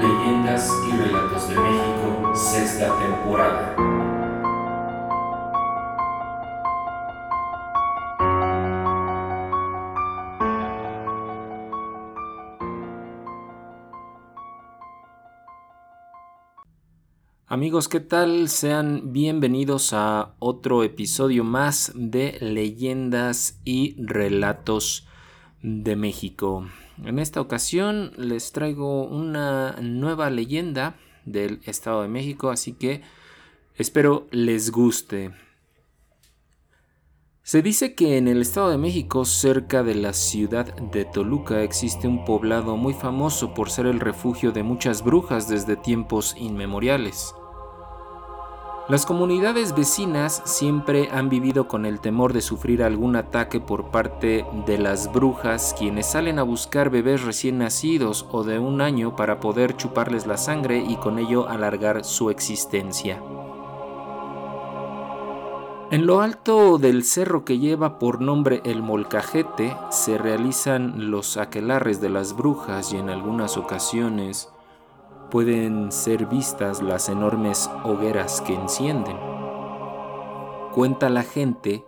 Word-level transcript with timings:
Leyendas 0.00 0.70
y 0.88 0.96
Relatos 0.96 1.46
de 1.50 1.56
México, 1.56 2.32
sexta 2.34 2.98
temporada. 2.98 3.76
Amigos, 17.46 17.88
¿qué 17.88 18.00
tal? 18.00 18.48
Sean 18.48 19.12
bienvenidos 19.12 19.92
a 19.92 20.34
otro 20.38 20.82
episodio 20.82 21.44
más 21.44 21.92
de 21.94 22.38
Leyendas 22.40 23.60
y 23.66 24.02
Relatos 24.02 25.09
de 25.62 25.96
México. 25.96 26.66
En 27.04 27.18
esta 27.18 27.40
ocasión 27.40 28.12
les 28.16 28.52
traigo 28.52 29.04
una 29.04 29.76
nueva 29.80 30.30
leyenda 30.30 30.96
del 31.24 31.60
Estado 31.64 32.02
de 32.02 32.08
México, 32.08 32.50
así 32.50 32.72
que 32.72 33.02
espero 33.76 34.26
les 34.30 34.70
guste. 34.70 35.32
Se 37.42 37.62
dice 37.62 37.94
que 37.94 38.16
en 38.16 38.28
el 38.28 38.42
Estado 38.42 38.70
de 38.70 38.78
México, 38.78 39.24
cerca 39.24 39.82
de 39.82 39.96
la 39.96 40.12
ciudad 40.12 40.72
de 40.92 41.04
Toluca, 41.04 41.62
existe 41.62 42.06
un 42.06 42.24
poblado 42.24 42.76
muy 42.76 42.94
famoso 42.94 43.54
por 43.54 43.70
ser 43.70 43.86
el 43.86 43.98
refugio 43.98 44.52
de 44.52 44.62
muchas 44.62 45.02
brujas 45.02 45.48
desde 45.48 45.76
tiempos 45.76 46.36
inmemoriales. 46.38 47.34
Las 48.90 49.06
comunidades 49.06 49.72
vecinas 49.76 50.42
siempre 50.44 51.10
han 51.12 51.28
vivido 51.28 51.68
con 51.68 51.86
el 51.86 52.00
temor 52.00 52.32
de 52.32 52.40
sufrir 52.40 52.82
algún 52.82 53.14
ataque 53.14 53.60
por 53.60 53.92
parte 53.92 54.44
de 54.66 54.78
las 54.78 55.12
brujas 55.12 55.76
quienes 55.78 56.06
salen 56.06 56.40
a 56.40 56.42
buscar 56.42 56.90
bebés 56.90 57.22
recién 57.22 57.58
nacidos 57.58 58.26
o 58.32 58.42
de 58.42 58.58
un 58.58 58.80
año 58.80 59.14
para 59.14 59.38
poder 59.38 59.76
chuparles 59.76 60.26
la 60.26 60.36
sangre 60.36 60.84
y 60.84 60.96
con 60.96 61.20
ello 61.20 61.48
alargar 61.48 62.04
su 62.04 62.30
existencia. 62.30 63.22
En 65.92 66.04
lo 66.04 66.20
alto 66.20 66.78
del 66.78 67.04
cerro 67.04 67.44
que 67.44 67.60
lleva 67.60 68.00
por 68.00 68.20
nombre 68.20 68.60
el 68.64 68.82
Molcajete 68.82 69.76
se 69.90 70.18
realizan 70.18 71.12
los 71.12 71.36
aquelarres 71.36 72.00
de 72.00 72.08
las 72.08 72.36
brujas 72.36 72.92
y 72.92 72.96
en 72.96 73.08
algunas 73.08 73.56
ocasiones 73.56 74.48
pueden 75.30 75.92
ser 75.92 76.26
vistas 76.26 76.82
las 76.82 77.08
enormes 77.08 77.70
hogueras 77.84 78.40
que 78.40 78.54
encienden. 78.54 79.16
Cuenta 80.74 81.08
la 81.08 81.22
gente 81.22 81.84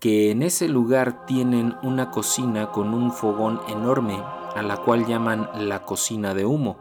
que 0.00 0.30
en 0.30 0.42
ese 0.42 0.68
lugar 0.68 1.26
tienen 1.26 1.76
una 1.82 2.10
cocina 2.10 2.70
con 2.70 2.94
un 2.94 3.12
fogón 3.12 3.60
enorme 3.68 4.22
a 4.54 4.62
la 4.62 4.76
cual 4.78 5.06
llaman 5.06 5.48
la 5.54 5.84
cocina 5.84 6.34
de 6.34 6.44
humo. 6.44 6.76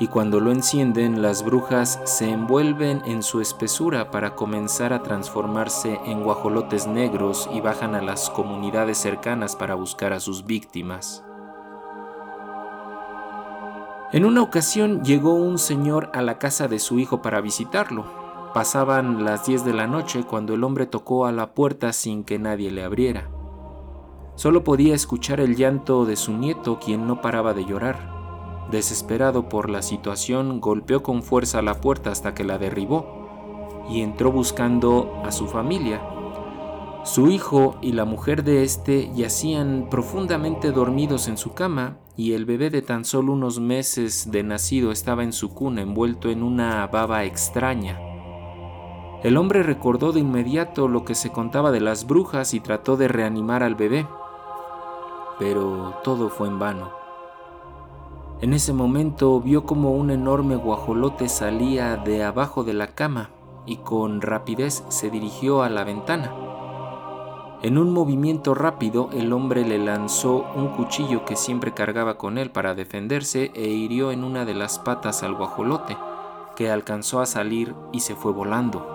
Y 0.00 0.06
cuando 0.06 0.38
lo 0.38 0.52
encienden, 0.52 1.22
las 1.22 1.44
brujas 1.44 2.00
se 2.04 2.30
envuelven 2.30 3.02
en 3.04 3.24
su 3.24 3.40
espesura 3.40 4.12
para 4.12 4.36
comenzar 4.36 4.92
a 4.92 5.02
transformarse 5.02 5.98
en 6.04 6.22
guajolotes 6.22 6.86
negros 6.86 7.50
y 7.52 7.60
bajan 7.60 7.96
a 7.96 8.02
las 8.02 8.30
comunidades 8.30 8.98
cercanas 8.98 9.56
para 9.56 9.74
buscar 9.74 10.12
a 10.12 10.20
sus 10.20 10.44
víctimas. 10.44 11.24
En 14.10 14.24
una 14.24 14.40
ocasión 14.40 15.04
llegó 15.04 15.34
un 15.34 15.58
señor 15.58 16.10
a 16.14 16.22
la 16.22 16.38
casa 16.38 16.66
de 16.66 16.78
su 16.78 16.98
hijo 16.98 17.20
para 17.20 17.42
visitarlo. 17.42 18.06
Pasaban 18.54 19.22
las 19.22 19.44
10 19.44 19.66
de 19.66 19.74
la 19.74 19.86
noche 19.86 20.24
cuando 20.24 20.54
el 20.54 20.64
hombre 20.64 20.86
tocó 20.86 21.26
a 21.26 21.32
la 21.32 21.52
puerta 21.52 21.92
sin 21.92 22.24
que 22.24 22.38
nadie 22.38 22.70
le 22.70 22.82
abriera. 22.82 23.28
Solo 24.34 24.64
podía 24.64 24.94
escuchar 24.94 25.40
el 25.40 25.56
llanto 25.56 26.06
de 26.06 26.16
su 26.16 26.32
nieto 26.32 26.78
quien 26.78 27.06
no 27.06 27.20
paraba 27.20 27.52
de 27.52 27.66
llorar. 27.66 28.66
Desesperado 28.70 29.50
por 29.50 29.68
la 29.68 29.82
situación, 29.82 30.58
golpeó 30.58 31.02
con 31.02 31.22
fuerza 31.22 31.60
la 31.60 31.74
puerta 31.74 32.10
hasta 32.10 32.32
que 32.32 32.44
la 32.44 32.56
derribó 32.56 33.84
y 33.90 34.00
entró 34.00 34.32
buscando 34.32 35.20
a 35.22 35.32
su 35.32 35.48
familia. 35.48 36.00
Su 37.04 37.28
hijo 37.28 37.76
y 37.82 37.92
la 37.92 38.06
mujer 38.06 38.42
de 38.42 38.62
éste 38.62 39.10
yacían 39.14 39.88
profundamente 39.90 40.72
dormidos 40.72 41.28
en 41.28 41.36
su 41.36 41.52
cama 41.52 41.98
y 42.18 42.32
el 42.32 42.46
bebé 42.46 42.68
de 42.68 42.82
tan 42.82 43.04
solo 43.04 43.32
unos 43.32 43.60
meses 43.60 44.32
de 44.32 44.42
nacido 44.42 44.90
estaba 44.90 45.22
en 45.22 45.32
su 45.32 45.54
cuna 45.54 45.82
envuelto 45.82 46.30
en 46.30 46.42
una 46.42 46.84
baba 46.88 47.22
extraña. 47.22 47.96
El 49.22 49.36
hombre 49.36 49.62
recordó 49.62 50.10
de 50.10 50.18
inmediato 50.18 50.88
lo 50.88 51.04
que 51.04 51.14
se 51.14 51.30
contaba 51.30 51.70
de 51.70 51.80
las 51.80 52.08
brujas 52.08 52.54
y 52.54 52.60
trató 52.60 52.96
de 52.96 53.06
reanimar 53.06 53.62
al 53.62 53.76
bebé, 53.76 54.04
pero 55.38 55.94
todo 56.02 56.28
fue 56.28 56.48
en 56.48 56.58
vano. 56.58 56.90
En 58.40 58.52
ese 58.52 58.72
momento 58.72 59.40
vio 59.40 59.62
como 59.62 59.92
un 59.92 60.10
enorme 60.10 60.56
guajolote 60.56 61.28
salía 61.28 61.96
de 61.98 62.24
abajo 62.24 62.64
de 62.64 62.74
la 62.74 62.88
cama 62.96 63.30
y 63.64 63.76
con 63.76 64.22
rapidez 64.22 64.82
se 64.88 65.08
dirigió 65.08 65.62
a 65.62 65.70
la 65.70 65.84
ventana. 65.84 66.47
En 67.60 67.76
un 67.76 67.92
movimiento 67.92 68.54
rápido, 68.54 69.10
el 69.12 69.32
hombre 69.32 69.66
le 69.66 69.78
lanzó 69.78 70.46
un 70.54 70.68
cuchillo 70.76 71.24
que 71.24 71.34
siempre 71.34 71.74
cargaba 71.74 72.16
con 72.16 72.38
él 72.38 72.52
para 72.52 72.76
defenderse 72.76 73.50
e 73.52 73.66
hirió 73.66 74.12
en 74.12 74.22
una 74.22 74.44
de 74.44 74.54
las 74.54 74.78
patas 74.78 75.24
al 75.24 75.34
guajolote, 75.34 75.96
que 76.54 76.70
alcanzó 76.70 77.20
a 77.20 77.26
salir 77.26 77.74
y 77.90 77.98
se 77.98 78.14
fue 78.14 78.30
volando. 78.30 78.86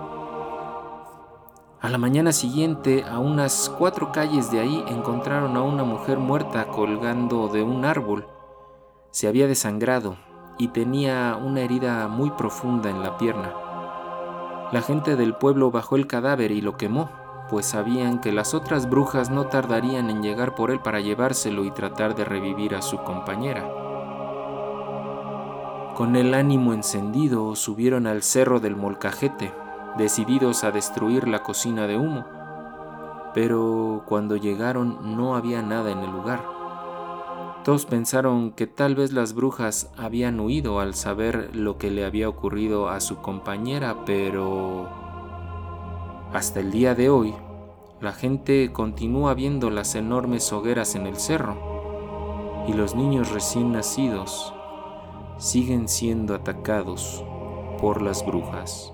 A 1.82 1.90
la 1.90 1.98
mañana 1.98 2.32
siguiente, 2.32 3.04
a 3.04 3.18
unas 3.18 3.70
cuatro 3.76 4.12
calles 4.12 4.50
de 4.50 4.60
ahí, 4.60 4.82
encontraron 4.88 5.58
a 5.58 5.62
una 5.62 5.84
mujer 5.84 6.16
muerta 6.16 6.68
colgando 6.68 7.48
de 7.48 7.62
un 7.62 7.84
árbol. 7.84 8.26
Se 9.10 9.28
había 9.28 9.46
desangrado 9.46 10.16
y 10.56 10.68
tenía 10.68 11.38
una 11.38 11.60
herida 11.60 12.08
muy 12.08 12.30
profunda 12.30 12.88
en 12.88 13.02
la 13.02 13.18
pierna. 13.18 13.52
La 14.72 14.80
gente 14.80 15.16
del 15.16 15.34
pueblo 15.34 15.70
bajó 15.70 15.96
el 15.96 16.06
cadáver 16.06 16.50
y 16.50 16.62
lo 16.62 16.78
quemó 16.78 17.23
pues 17.54 17.66
sabían 17.66 18.18
que 18.18 18.32
las 18.32 18.52
otras 18.52 18.90
brujas 18.90 19.30
no 19.30 19.46
tardarían 19.46 20.10
en 20.10 20.24
llegar 20.24 20.56
por 20.56 20.72
él 20.72 20.80
para 20.80 20.98
llevárselo 20.98 21.64
y 21.64 21.70
tratar 21.70 22.16
de 22.16 22.24
revivir 22.24 22.74
a 22.74 22.82
su 22.82 22.98
compañera. 23.04 23.62
Con 25.94 26.16
el 26.16 26.34
ánimo 26.34 26.72
encendido 26.72 27.54
subieron 27.54 28.08
al 28.08 28.24
cerro 28.24 28.58
del 28.58 28.74
molcajete, 28.74 29.52
decididos 29.96 30.64
a 30.64 30.72
destruir 30.72 31.28
la 31.28 31.44
cocina 31.44 31.86
de 31.86 31.96
humo, 31.96 32.24
pero 33.34 34.02
cuando 34.08 34.34
llegaron 34.34 35.16
no 35.16 35.36
había 35.36 35.62
nada 35.62 35.92
en 35.92 36.00
el 36.00 36.10
lugar. 36.10 36.42
Todos 37.62 37.86
pensaron 37.86 38.50
que 38.50 38.66
tal 38.66 38.96
vez 38.96 39.12
las 39.12 39.32
brujas 39.32 39.92
habían 39.96 40.40
huido 40.40 40.80
al 40.80 40.94
saber 40.94 41.54
lo 41.54 41.78
que 41.78 41.92
le 41.92 42.04
había 42.04 42.28
ocurrido 42.28 42.88
a 42.88 42.98
su 42.98 43.18
compañera, 43.18 43.98
pero 44.04 44.88
hasta 46.32 46.58
el 46.58 46.72
día 46.72 46.96
de 46.96 47.10
hoy, 47.10 47.32
la 48.00 48.12
gente 48.12 48.70
continúa 48.72 49.34
viendo 49.34 49.70
las 49.70 49.94
enormes 49.94 50.52
hogueras 50.52 50.94
en 50.94 51.06
el 51.06 51.16
cerro 51.16 52.64
y 52.68 52.72
los 52.72 52.94
niños 52.94 53.30
recién 53.30 53.72
nacidos 53.72 54.54
siguen 55.38 55.88
siendo 55.88 56.34
atacados 56.34 57.24
por 57.80 58.02
las 58.02 58.24
brujas. 58.24 58.92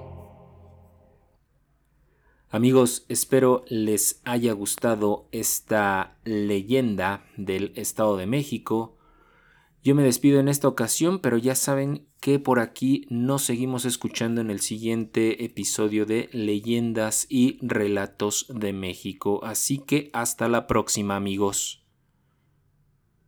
Amigos, 2.52 3.04
espero 3.08 3.64
les 3.68 4.20
haya 4.24 4.52
gustado 4.52 5.28
esta 5.30 6.18
leyenda 6.24 7.24
del 7.36 7.72
Estado 7.76 8.16
de 8.16 8.26
México. 8.26 8.98
Yo 9.84 9.94
me 9.94 10.02
despido 10.02 10.40
en 10.40 10.48
esta 10.48 10.66
ocasión, 10.66 11.20
pero 11.20 11.38
ya 11.38 11.54
saben 11.54 12.08
que 12.20 12.38
por 12.38 12.60
aquí 12.60 13.06
nos 13.08 13.42
seguimos 13.42 13.84
escuchando 13.84 14.40
en 14.40 14.50
el 14.50 14.60
siguiente 14.60 15.44
episodio 15.44 16.06
de 16.06 16.28
Leyendas 16.32 17.26
y 17.28 17.58
Relatos 17.62 18.46
de 18.48 18.72
México. 18.72 19.40
Así 19.42 19.78
que 19.78 20.10
hasta 20.12 20.48
la 20.48 20.66
próxima 20.66 21.16
amigos. 21.16 21.79